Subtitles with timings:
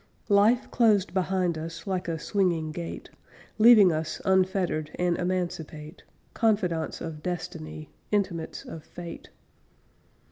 [0.29, 3.11] Life closed behind us Like a swinging gate,
[3.59, 6.01] Leaving us unfettered And emancipate;
[6.33, 9.29] Confidants of Destiny, Intimates of Fate.